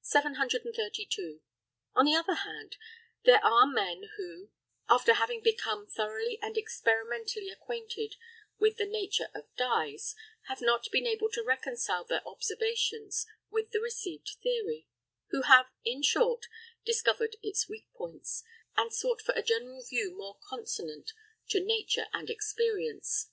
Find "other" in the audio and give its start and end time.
2.14-2.32